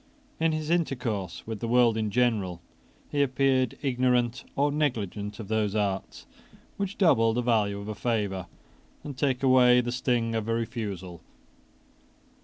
In 0.39 0.51
his 0.51 0.71
intercourse 0.71 1.45
with 1.45 1.59
the 1.59 1.67
world 1.67 1.95
in 1.95 2.09
general 2.09 2.59
he 3.11 3.21
appeared 3.21 3.77
ignorant 3.83 4.43
or 4.55 4.71
negligent 4.71 5.39
of 5.39 5.47
those 5.47 5.75
arts 5.75 6.25
which 6.75 6.97
double 6.97 7.33
the 7.35 7.43
value 7.43 7.79
of 7.79 7.87
a 7.87 7.93
favour 7.93 8.47
and 9.03 9.15
take 9.15 9.43
away 9.43 9.79
the 9.79 9.91
sting 9.91 10.33
of 10.33 10.47
a 10.47 10.55
refusal. 10.55 11.21